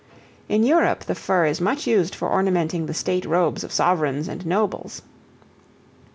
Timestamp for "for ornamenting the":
2.15-2.93